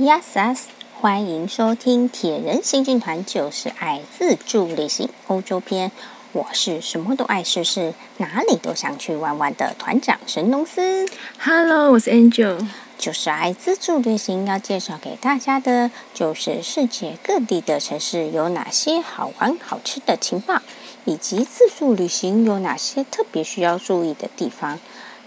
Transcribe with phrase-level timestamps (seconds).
[0.00, 0.68] 亚萨斯，
[1.00, 5.90] 欢迎收听《铁人行军团》，就是爱自助旅行欧洲篇。
[6.32, 11.08] 我是什么都爱试试，哪里都想去玩玩的团长神农司。
[11.38, 12.68] Hello，我是 Angel。
[12.98, 20.60] 就是爱自助旅行，要介绍给大家的，就是世界各地的城市有哪些好玩好吃的情报，
[21.06, 24.78] 以及自助旅行有哪些特别需要注意的地方。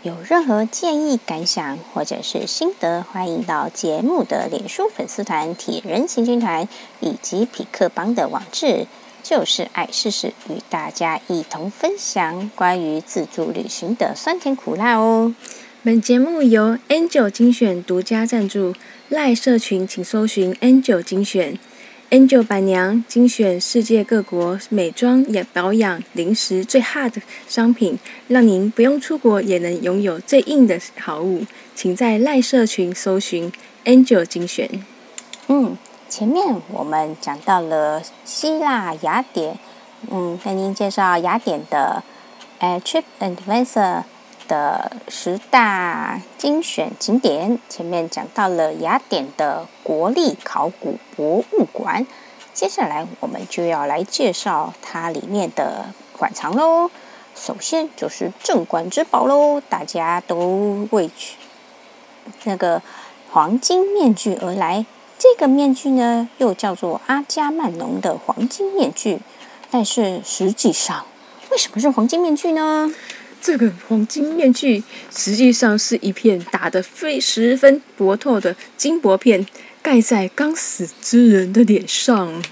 [0.02, 6.69] 有任何建议、感想或者是心得，欢迎到节目的脸书粉丝团“铁人行军团”
[7.01, 8.87] 以及匹克邦的网志，
[9.21, 15.36] 就是爱试试，与大家一同分享关于自助旅行的酸甜苦辣哦。
[15.83, 18.73] 本节目由 N 九精选独家赞助，
[19.09, 21.59] 赖社群请搜寻 N 九精选。
[22.11, 31.45] Angel 板娘精选世界各国美妆也保养零食最 hot 的商品，让您不用出国也能拥有最硬的好物。
[31.75, 33.52] 请在赖社群搜寻
[33.86, 34.67] Angel 精选。
[35.50, 35.77] 嗯，
[36.09, 39.59] 前面我们讲到了希腊雅典，
[40.09, 42.02] 嗯，跟您介绍雅典的，
[42.58, 44.02] 呃，Trip Advisor。
[44.50, 52.06] 的十大精选景点，前面讲到了雅典的国立考古博物馆，
[52.53, 56.89] 接下来我们就要来介绍它里面的馆藏喽。
[57.36, 61.38] 首先就是镇馆之宝喽，大家都为去
[62.44, 62.81] 那个
[63.31, 64.86] 黄金面具而来。
[65.17, 69.19] 这个面具呢，又叫做阿伽曼农的黄金面具，
[69.69, 71.06] 但是实际上，
[71.52, 72.91] 为什么是黄金面具呢？
[73.42, 74.84] 这个黄金面具
[75.16, 79.46] 实际上是一片打得非十分薄透的金箔片，
[79.81, 82.44] 盖在刚死之人的脸上，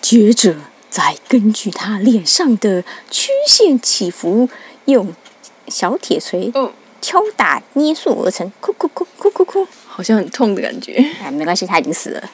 [0.00, 0.56] 接着
[0.90, 4.48] 再根据他脸上的曲线起伏，
[4.86, 5.14] 用
[5.68, 6.52] 小铁锤
[7.00, 10.94] 敲打捏塑而成，哭哭哭哭哭哭，好像很痛的感觉。
[11.22, 12.30] 哎，没关系，他已经死了。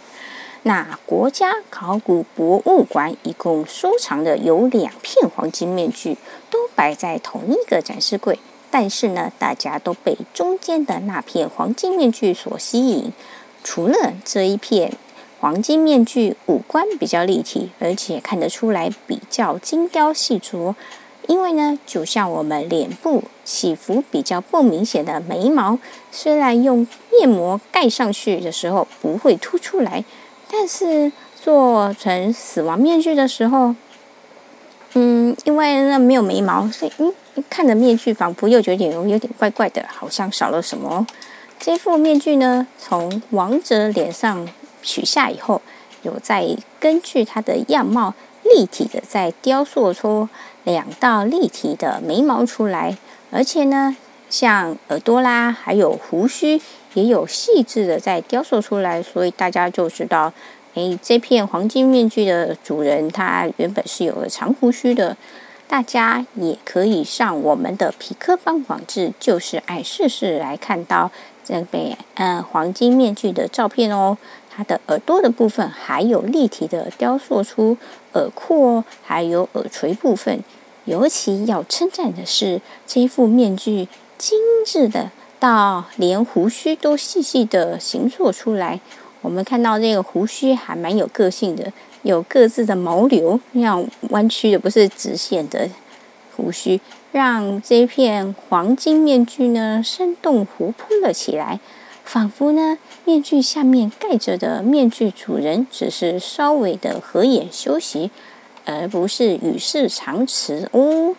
[0.63, 6.19] 那国家考古博物馆一共收藏的有两片黄金面具，
[6.51, 8.39] 都摆在同一个展示柜。
[8.71, 13.13] 但是呢，大家都被中间的那片黄金面具所吸引。
[13.65, 14.93] 除了这一片
[15.41, 20.75] 黄金面具，五官比较立体，而且看得出来比较精雕细琢。
[21.27, 25.79] 因为呢，就像我们脸部起伏比较不明显的眉毛，
[26.13, 30.05] 虽然用面膜盖上去的时候不会凸出来。
[30.53, 33.75] 但是做成死亡面具的时候，
[34.95, 37.15] 嗯，因为那没有眉毛，所以嗯，
[37.49, 41.07] 看着面具仿佛又觉得有有点怪怪的，好像少了什么。
[41.59, 44.49] 这副面具呢，从王者脸上
[44.83, 45.63] 取下以后，
[46.03, 50.29] 有再根据他的样貌立体的再雕塑出
[50.65, 52.99] 两道立体的眉毛出来，
[53.31, 53.97] 而且呢，
[54.29, 56.61] 像耳朵啦，还有胡须。
[56.95, 60.33] 也有细致的在雕塑出来，所以大家就知道，
[60.75, 65.17] 诶，这片黄金面具的主人他原本是有个长胡须的。
[65.69, 71.13] 大家也可以上我们的痞客邦网志，就是爱试试来看到
[71.45, 74.19] 这边呃黄金面具的照片哦。
[74.53, 77.79] 它的耳朵的部分还有立体的雕塑出
[78.15, 80.43] 耳廓，还有耳垂部分。
[80.87, 83.87] 尤其要称赞的是，这副面具
[84.19, 85.13] 精致的。
[85.41, 88.79] 到连胡须都细细的形塑出来，
[89.23, 95.71] 我们看到这个胡须还蛮有个性的，有各自的毛流，那样弯曲的不是直线的
[96.37, 96.79] 胡须，
[97.11, 101.59] 让这片黄金面具呢生动活泼了起来，
[102.05, 102.77] 仿佛呢
[103.07, 108.11] 面具下面盖着的面具主人只是稍微的合眼休息，
[108.67, 110.69] 而不是与世长辞。
[110.73, 111.17] 哦。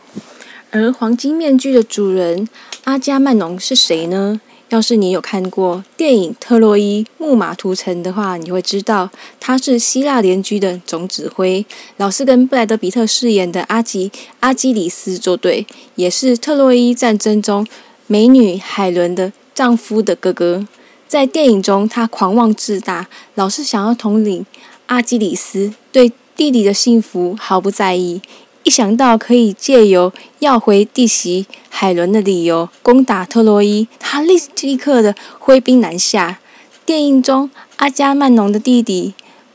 [0.72, 2.48] 而黄金面具的主人
[2.86, 4.40] 阿伽曼农是谁呢？
[4.70, 11.66] 要是你有看过电影《特洛伊木马屠城》的话，你会知道他是希腊联军的总指挥，
[11.98, 14.10] 老是跟布莱德彼特饰演的阿基
[14.40, 17.68] 阿基里斯作对，也是特洛伊战争中
[18.08, 20.66] 美女海伦的丈夫的哥哥。
[21.06, 24.46] 在电影中，他狂妄自大，老是想要统领
[24.86, 28.22] 阿基里斯，对弟弟的幸福毫不在意。
[28.64, 36.40] 一想到可以借由要回弟媳海伦的理由攻打特洛伊，他立立刻的挥兵南下。
[36.86, 39.14] 电影中，阿伽曼农的弟弟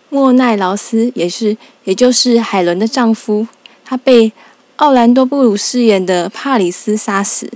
[0.09, 3.47] 莫奈劳斯也是，也就是海伦的丈夫，
[3.85, 4.33] 他被
[4.77, 7.51] 奥兰多布鲁饰演的帕里斯杀死。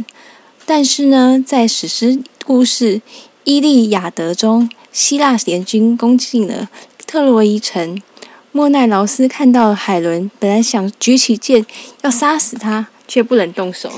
[0.64, 2.96] 但是呢，在史诗故事
[3.44, 6.68] 《伊利亚德》中，希腊联军攻进了
[7.06, 8.00] 特洛伊城。
[8.52, 11.64] 莫奈劳斯看到海伦，本来想举起剑
[12.02, 13.88] 要杀死他，却不能动手。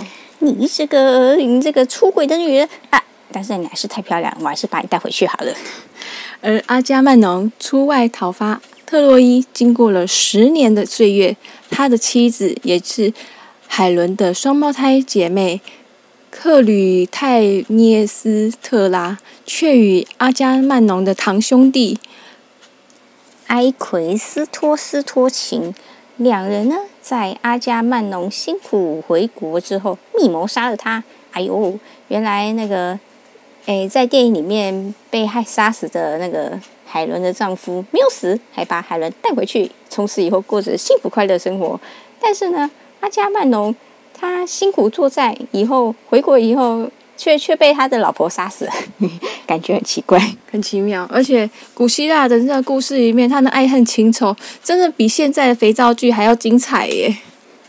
[0.40, 3.02] 你这个你这个出轨的女人啊！
[3.32, 5.54] 但是你还是太漂亮，我还是把你带回去好了。”
[6.42, 11.34] 而阿伽曼农出外讨伐特洛伊，经过了十年的岁月，
[11.70, 13.14] 他的妻子也是
[13.66, 15.62] 海伦的双胞胎姐妹
[16.30, 19.16] 克吕泰涅斯特拉，
[19.46, 21.98] 却与阿伽曼农的堂兄弟
[23.52, 25.74] 埃奎斯托斯托琴。
[26.16, 31.04] 两人呢，在阿加曼农辛苦回国之后，密谋杀了他。
[31.32, 31.78] 哎呦，
[32.08, 32.98] 原来那个，
[33.66, 41.78] 诶，在电影里面被害杀死的那个海伦的丈夫没有死，还把海伦带回去，从此以后过着幸福快乐生活。
[42.18, 42.70] 但是呢，
[43.00, 43.74] 阿加曼农
[44.14, 46.88] 他辛苦作战以后回国以后。
[47.22, 48.72] 却却被他的老婆杀死了，
[49.46, 50.20] 感觉很奇怪，
[50.50, 51.08] 很奇妙。
[51.08, 54.34] 而且古希腊的那个故事里面，他的爱恨情仇
[54.64, 57.16] 真的比现在的肥皂剧还要精彩耶。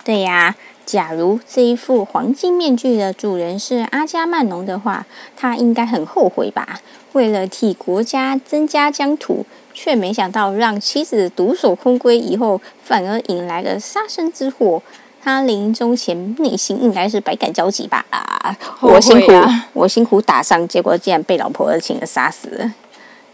[0.04, 5.06] 对呀，假如这一副黄金面具的主人是阿加曼农的话，
[5.38, 6.80] 他应该很后悔吧？
[7.12, 14.82] 为了替国家增加疆土，却没想到让妻子独守空闺，以后反而引来了杀身之祸。
[15.24, 18.06] 他临终前内心应该是百感交集吧？
[18.10, 19.32] 啊，我辛苦，
[19.72, 22.74] 我辛苦打上，结果竟然被老婆无情的杀死了。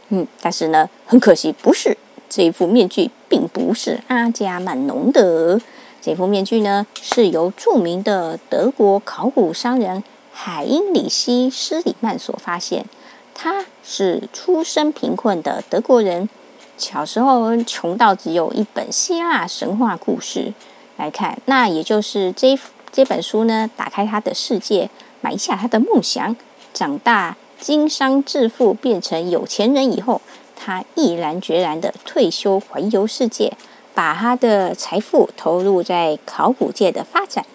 [0.09, 1.97] 嗯，但是呢，很可惜，不是
[2.29, 5.59] 这一副面具，并不是阿加曼农的。
[5.99, 12.85] 这副面具呢，是由著名的德国考古商人海因里希·施里曼所发现。
[13.33, 16.29] 他是出身贫困的德国人，
[16.77, 20.53] 小时候穷到只有一本希腊神话故事。
[20.99, 22.59] 来看，那也就是这
[22.91, 24.89] 这本书呢，打开他的世界，
[25.21, 26.35] 埋下他的梦想。
[26.73, 30.21] 长大经商致富，变成有钱人以后，
[30.57, 33.53] 他毅然决然的退休环游世界，
[33.95, 37.45] 把他的财富投入在考古界的发展。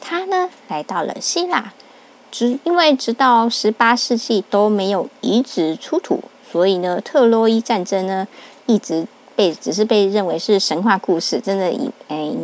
[0.00, 1.72] 他呢，来到了希腊，
[2.32, 8.26] 直因为直到十八世纪都没有遗址出土，所以呢，特洛伊战争呢，
[8.66, 9.06] 一直
[9.36, 12.34] 被只是被认为是神话故事，真的以诶。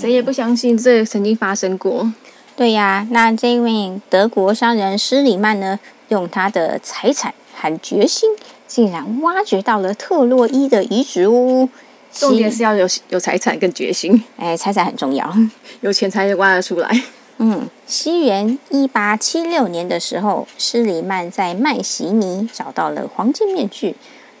[0.00, 2.12] 谁也不相信这曾经发生过。
[2.54, 8.30] 对呀，那这位德国商人施里曼呢，用他的财产和决心，
[8.68, 11.68] 竟然挖掘到了特洛伊的遗址哦。
[12.12, 14.22] 重点是要有有财产跟决心。
[14.36, 15.34] 哎，财产很重要，
[15.80, 17.02] 有钱才挖得出来。
[17.38, 23.96] 嗯，西元一八七六年的时候，施里曼在麦西尼找到了黄金面具，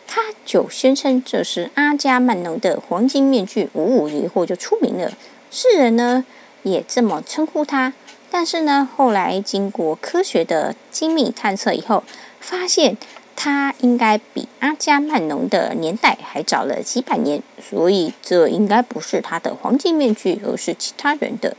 [0.06, 5.12] 他就宣称这是阿加曼农的黄金面具，哦，以后就出名了。
[5.50, 6.24] 世人呢
[6.62, 7.92] 也这么称呼他，
[8.30, 12.04] 但是呢，后来经过科学的精密探测以后，
[12.40, 12.96] 发现
[13.34, 21.56] 他应该比阿伽曼农的年代还早了几百年，所以这应该不是他的黄金面具，而是其他人的。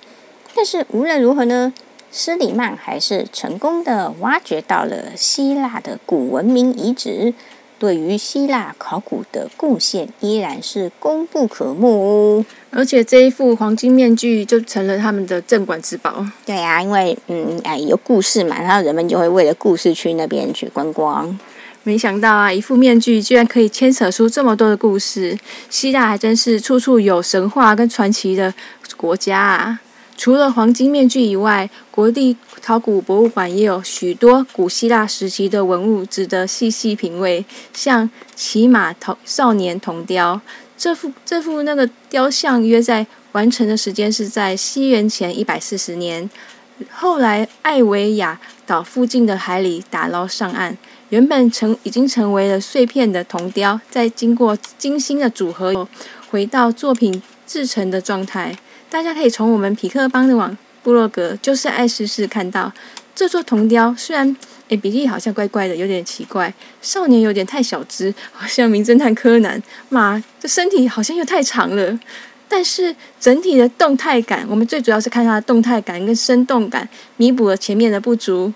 [0.55, 1.73] 但是无论如何呢，
[2.11, 7.33] 斯里曼还是成功的挖掘到了希腊的古文明遗址。
[7.79, 16.23] 对于希腊考古的贡献依然是功不可没哦，而且这一副黄金面具就成了他们的镇馆之宝。
[16.45, 21.39] 对啊，因为嗯哎有故事嘛，然后人们就会为了故事去那边去观光。
[21.83, 25.39] 没想到啊，一副面具居然可以牵扯出这么多的故事，
[25.69, 28.53] 希腊还真是处处有神话跟传奇的
[28.97, 29.79] 国家啊。
[30.19, 37.45] 除了黄金面具以外，国立考古博物馆也有许多古希腊时期的文物值得细细品味。
[37.73, 40.41] 像骑马铜少年铜雕，
[40.77, 46.29] 这幅这幅那个雕像约在完成的时间是在西元前一百四十年。
[46.91, 55.87] 后来艾维亚岛附近的海里打捞上岸，原本成已经成为了碎片的铜雕，在经过精心的组合后，
[56.29, 58.57] 回到作品制成的状态。
[58.89, 62.71] 大家可以从我们匹克邦的网部落格，就是爱试试看到
[63.13, 64.35] 这座铜雕，虽然
[64.69, 71.99] 诶比例好像怪怪的，有点奇怪，少年有点太小只，好像名侦探柯南，马这身体好像又太长了，
[72.49, 78.51] 但是整体的动态感，我们最主要是看它的动态感跟生动感，弥补了前面的不足。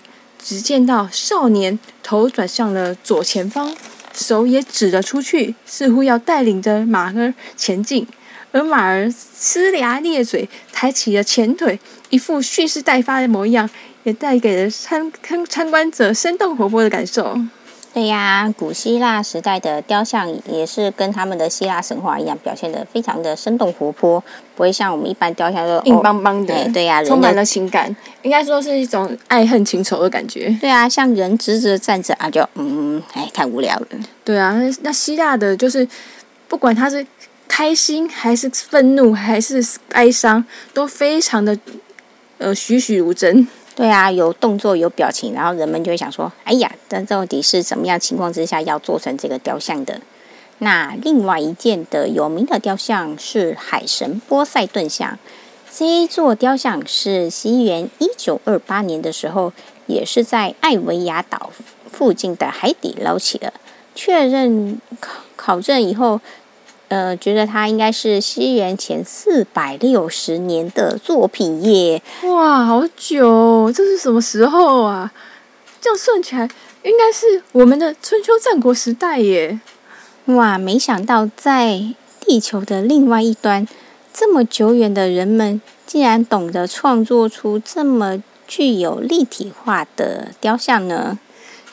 [0.46, 3.74] 只见到少年头转向了左前方，
[4.12, 8.06] 手也指了出去，似乎要带领着马儿前进。
[8.54, 11.76] 而马儿呲牙咧嘴，抬起了前腿，
[12.10, 13.68] 一副蓄势待发的模样，
[14.04, 17.36] 也带给了参参参观者生动活泼的感受。
[17.92, 24.22] 对呀，古希腊时代的雕像也是跟他们的希腊神话一样，表现得非常的生动活泼，
[24.54, 26.54] 不会像我们一般雕像都硬邦邦的。
[26.54, 30.56] 哦、对呀，充满了情感，应该说是一种爱恨情仇的感觉。
[30.60, 33.86] 对啊，像人直直站着啊，就嗯，哎，太无聊了。
[34.24, 35.88] 对啊，那希腊的就是
[36.46, 37.04] 不管他是。
[37.48, 41.58] 开心还是愤怒还是哀伤，都非常的
[42.38, 43.46] 呃栩栩如生。
[43.76, 50.00] 对啊，有动作有表情，然后人们就会想说：“哎呀，这到底是怎么样情况之下要做成这个雕像的？”
[50.58, 55.18] 那另外一件的有名的雕像是海神波塞顿像。
[55.76, 59.52] 这一座雕像是西元一九二八年的时候，
[59.86, 61.50] 也是在艾维亚岛
[61.90, 63.52] 附近的海底捞起的。
[63.96, 66.20] 确认考考证以后，
[66.88, 72.02] 呃，觉得它应该是西元前四百六十年的作品耶。
[72.24, 75.12] 哇，好久哦，这是什么时候啊？
[75.80, 76.48] 这样算起来，
[76.82, 79.60] 应该是我们的春秋战国时代耶。
[80.26, 83.66] 哇，没想到在地球的另外一端，
[84.12, 91.18] 这么久远的人们，竟然懂得创作出这么具有立体化的雕像呢？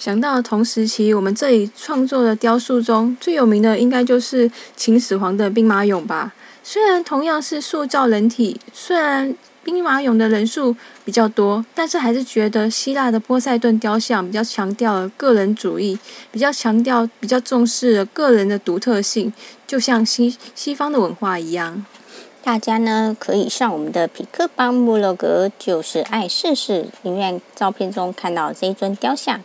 [0.02, 6.34] 想到同时期我们这里创作的雕塑中最有名的，应该就是秦始皇的兵马俑吧？
[6.64, 9.36] 虽然同样是塑造人体，虽然。
[9.64, 16.00] 兵马俑的人数比较多，但是还是觉得希腊的波塞顿雕像比较强调个人主义，
[16.32, 19.32] 比较强调、比较重视个人的独特性，
[19.68, 21.86] 就像西西方的文化一样。
[22.44, 29.40] 大家呢可以上我们的痞客邦部落格，就是爱试试里面照片中看到这一尊雕像。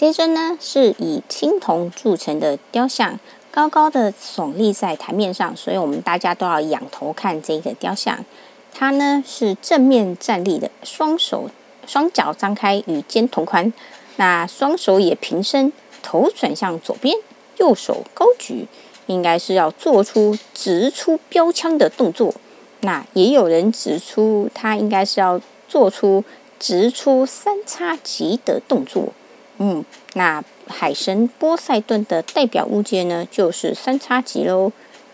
[0.00, 8.24] 这一尊呢是以青铜铸成的雕像，高高的耸立在台面上，所以我们大家都要仰头看这个雕像。
[8.72, 11.50] 它呢是正面站立的，双手
[11.86, 13.70] 双脚张开与肩同宽，
[14.16, 15.70] 那双手也平伸，
[16.02, 17.14] 头转向左边，
[17.58, 18.66] 右手高举，
[19.04, 22.32] 应该是要做出直出标枪的动作。
[22.80, 25.38] 那也有人指出，他应该是要
[25.68, 26.24] 做出
[26.58, 29.12] 直出三叉戟的动作。
[29.60, 34.72] 嗯，那海神波塞顿的代表物件呢，就是三叉戟喽。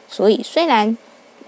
[0.09, 0.97] 所以虽然。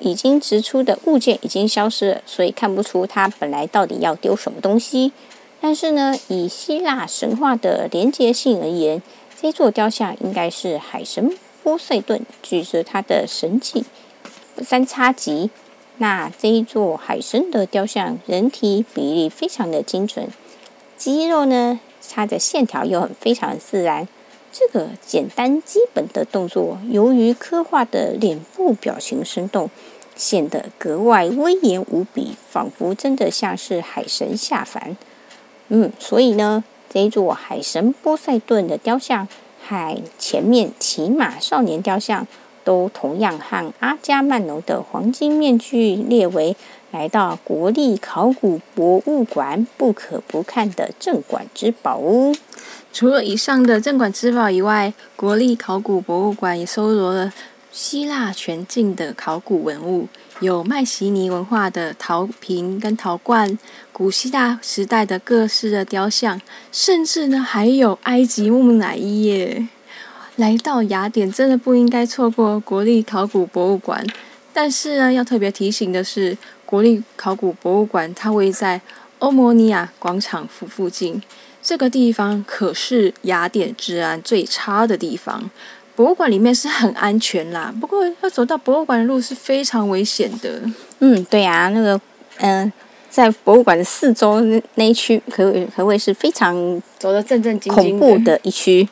[0.01, 5.11] 已经直出的物件已经消失了，所以看不出它本来到底要丢什么东西。
[5.61, 9.03] 但是呢，以希腊神话的连结性而言，
[9.43, 13.85] 这座雕像应该是海神波塞顿，举着他的神器
[14.63, 15.51] 三叉戟。
[15.97, 20.29] 那这一座海神的雕像，人体比例非常的精准，
[20.97, 24.09] 肌肉呢，它的线条又很非常自然。
[24.51, 29.71] 这个简单基本的动作，由于刻画的脸部表情生动，
[30.17, 34.97] 显得格外威严无比，仿佛真的像是海神下凡。
[35.69, 39.29] 嗯，所以呢，这一座海神波塞顿的雕像，
[39.63, 42.27] 和前面骑马少年雕像，
[42.69, 46.55] 都同样和阿加曼农的黄金面具列为
[46.91, 52.37] 来到国立考古博物馆不可不看的镇馆之宝哦。
[52.93, 57.33] 除了以上的镇馆之宝以外，国立考古博物馆也收罗了
[57.73, 60.07] 希腊全境的考古文物，
[60.41, 63.59] 有迈锡尼文化的陶瓶跟陶罐，
[63.93, 66.39] 古希腊时代的各式的雕像，
[66.71, 69.69] 甚至呢还有埃及木乃伊耶。
[70.39, 74.07] 来到雅典真的不应该错过国立考古博物馆，
[74.53, 78.81] 但是呢要特别提醒的是，国立考古博物馆它位在
[79.19, 81.21] 欧摩尼亚广场附附近。
[81.61, 85.51] 这个地方可是雅典治安最差的地方。
[85.97, 90.63] 博物馆里面是很安全啦，不过要走到博物馆的路是非常危险的。
[91.01, 92.01] 嗯，对啊，那个，
[92.37, 92.73] 嗯、呃，
[93.11, 98.89] 在博物馆的四周那那一区，可可谓是非常走得正正经经、恐怖的一区。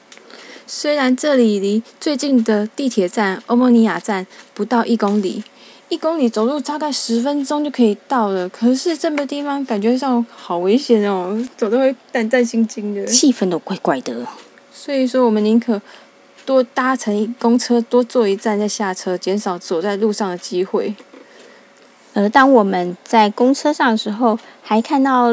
[0.67, 5.45] 虽然这里离最近的地铁站欧莫尼亚站不到一公里。
[5.89, 14.27] 一公里走路大概十分钟就可以到了，可是这个地方感觉上好危险哦，走得会胆战心惊的，气氛都怪怪的。
[14.73, 15.81] 所以说，我们宁可
[16.45, 20.93] 多搭乘公车，多坐一站再下车，减少走在路上的机会。
[22.15, 25.33] 而当我们在公车上的时候，还看到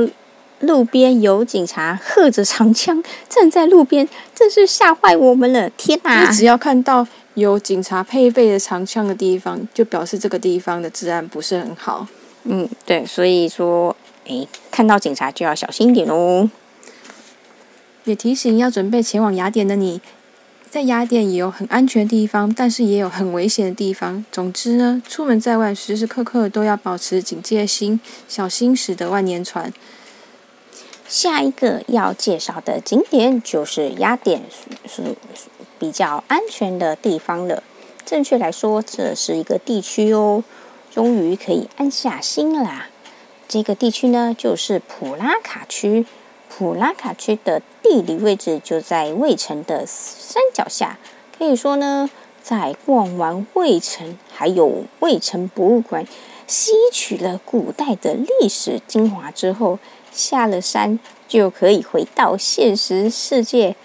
[0.64, 5.70] 路边有警察喝着长枪站在路边，真是吓坏我们了！
[5.72, 6.28] 天哪！
[6.28, 7.08] 你只要看到。
[7.36, 12.06] 有警察配备的长枪的地方，就表示这个地方的治安不是很好。
[12.44, 16.48] 嗯，对，所以说，诶，看到警察就要小心一点哦。
[18.04, 20.00] 也提醒要准备前往雅典的你，
[20.70, 24.24] 在雅典也有很安全的地方，但是也有很危险的地方。
[24.32, 29.74] 总之呢，出门在外，时时刻刻都要保持警戒心，小心驶得万年船。
[31.14, 34.42] 下一个要介绍的景点就是雅典，
[34.88, 35.16] 是。
[35.78, 37.62] 比较安全的地方了。
[38.06, 40.42] 正确来说，这是一个地区哦。
[40.90, 42.88] 终于可以安下心啦。
[43.50, 46.06] 这个地区呢，就是普拉卡区。
[46.50, 50.98] 普拉卡区的地理位置就在卫城的山脚下。
[51.38, 52.10] 可以说呢，
[52.42, 56.08] 在逛完卫城，还有卫城博物馆，
[56.48, 59.80] 吸取了古代的历史精华之后，
[60.14, 63.76] 下了山就可以回到现实世界，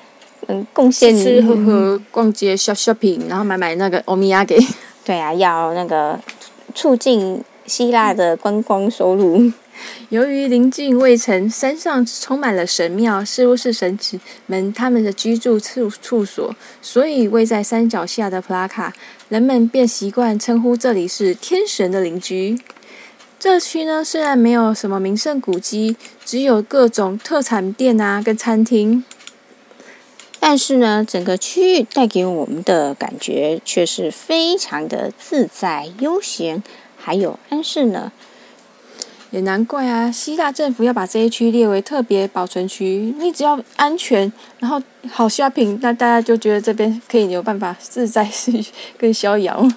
[0.46, 4.58] 嗯，贡献吃吃喝喝、逛街、shop shopping，然后买买那个欧米亚给。
[5.04, 6.20] 对啊，要那个
[6.74, 9.50] 促进希腊的观光收入。
[10.08, 18.92] 由于临近卫城，山上充满了神庙，似乎是神祇们他们的居住处处所，所以位在山脚下的普拉卡，
[19.28, 22.58] 人们便习惯称呼这里是天神的邻居。
[23.38, 29.04] 这区呢，虽然没有什么名胜古迹，只有各种特产店啊跟餐厅，
[30.40, 36.64] 但是呢，整个区域带给我们的感觉却是非常的自在、悠闲，
[36.96, 38.10] 还有安适呢。
[39.30, 43.14] 也难怪啊，希腊政府要把这一区列为特别保存区。
[43.18, 48.28] 你只要安全，然后好 shopping，那大家就觉得这边可以有办法自在
[48.98, 49.70] 跟逍遥。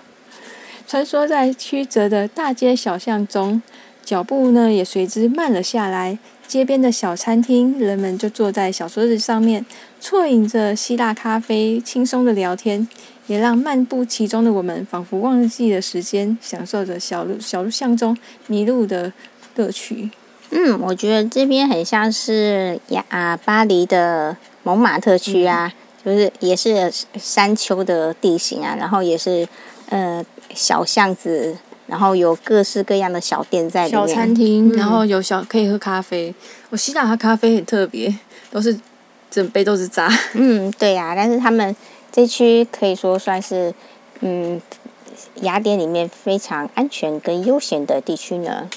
[0.91, 3.61] 穿梭在曲折的大街小巷中，
[4.03, 6.19] 脚步呢也随之慢了下来。
[6.45, 9.65] 街边的小餐厅，人们就坐在小桌子上面，
[10.01, 12.85] 啜饮着希腊咖啡，轻松的聊天，
[13.27, 18.17] 也让漫步其中的我们仿佛忘记了时间，享受着小路小路巷中
[18.47, 19.13] 迷路的。
[19.55, 20.09] 乐趣，
[20.49, 29.45] 嗯，我觉得这边很像是呀啊巴黎的蒙马特区啊，嗯、就是也是山丘的地形啊，然后也是
[29.89, 36.33] 呃小巷子，然后有各式各样的小店在里面，小餐厅，然后有小可以喝咖啡。
[36.69, 38.13] 我希腊喝咖啡很特别，
[38.49, 38.77] 都是
[39.29, 40.09] 整杯都是渣。
[40.33, 41.75] 嗯，对呀、啊，但是他们
[42.11, 43.73] 这区可以说算是
[44.21, 44.61] 嗯
[45.41, 48.69] 雅典里面非常安全跟悠闲的地区呢。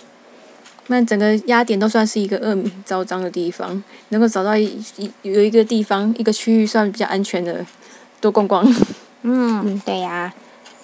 [0.88, 4.64] 那整个雅典都算是一个恶名昭彰的地方，能够找到一
[4.96, 7.64] 一有一个地方一个区域算比较安全的，
[8.20, 8.74] 多逛逛。
[9.22, 10.34] 嗯，对呀、啊。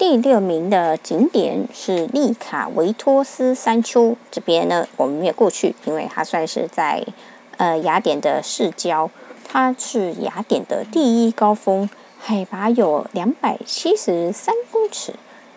[0.01, 7.05] 第六名的景点是利卡维托斯山丘，这边呢我们没有过去，因为它算是在
[7.57, 9.11] 呃雅典的市郊，
[9.47, 11.87] 它是雅典的第一高峰，
[12.19, 15.13] 海拔有两百七十三公尺，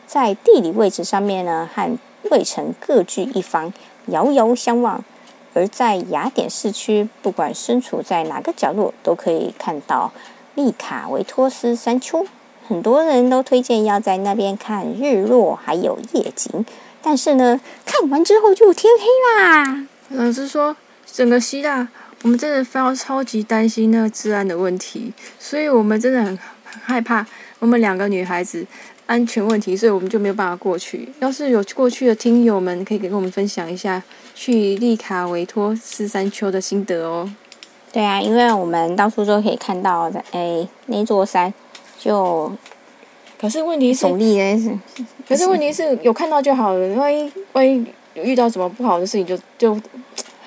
[0.07, 1.97] 在地理位置上面呢和
[2.31, 3.73] 卫城各据一方。
[4.09, 5.03] 遥遥相望，
[5.55, 10.13] 而在雅典市区，不管身处在哪个角落，都可以看到
[10.55, 12.27] 利卡维托斯山丘。
[12.67, 16.65] 很多人都推荐要在那边看日落，还有夜景。
[17.03, 19.87] 但是呢，看完之后就天黑啦。
[20.09, 21.89] 老师说，整个希腊，
[22.23, 26.27] 我们真的非常超级担心那个治安的问题，所以我们真的很
[26.65, 27.27] 很害怕。
[27.59, 28.67] 我们两个女孩子。
[29.07, 31.07] 安全问题，所以我们就没有办法过去。
[31.21, 34.03] 要是有过去的听友们，可以给我们分享一下
[34.35, 37.31] 去利卡维托斯山丘的心得哦。
[37.93, 41.53] 对啊，因为我们到处都可以看到的，哎，那座山
[41.99, 42.53] 就，
[43.41, 44.07] 可是问题是，
[45.29, 46.89] 可是问题是有看到就好了。
[46.95, 49.81] 万一万一有遇到什么不好的事情就，就就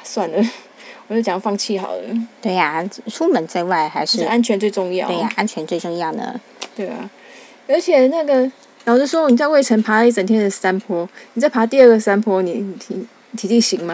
[0.03, 0.49] 算了，
[1.07, 2.03] 我就讲放弃好了。
[2.41, 5.07] 对呀、啊，出门在外还是，是安全最重要。
[5.07, 6.39] 对呀、啊，安全最重要呢。
[6.75, 7.09] 对啊。
[7.67, 8.49] 而且那个，
[8.85, 13.05] 老实说，你在渭城爬了一整天的山坡，你再爬第二个山坡，你体
[13.35, 13.93] 体力行吗？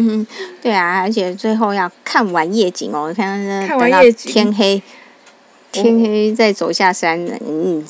[0.60, 4.82] 对啊，而且最后要看完夜景哦，看那看完夜景，天黑，
[5.72, 7.84] 天黑再走下山，嗯，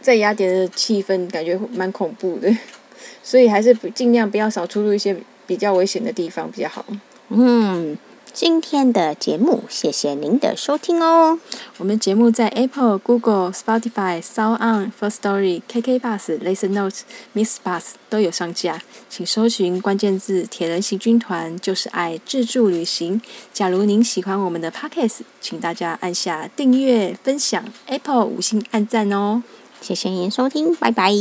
[0.00, 2.54] 在雅典的气氛感觉蛮恐怖的，
[3.22, 6.84] 所以还是尽量不要少出入一些比较危险的地方比较好。
[7.28, 7.96] 嗯。
[8.34, 11.38] 今天的节目，谢谢您的收听哦。
[11.76, 17.00] 我们节目在 Apple、Google、Spotify、SoundOn、Firstory、KK Bus、Listen Notes、
[17.34, 23.20] Miss Bus 都有上架，请搜寻关键字“铁人行军团”就是爱自助旅行。
[23.52, 29.42] 假如您喜欢我们的 Podcast，请大家按下订阅、分享，Apple 五星按赞哦。
[29.82, 31.12] 谢谢您收听，拜拜，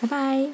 [0.00, 0.52] 拜拜。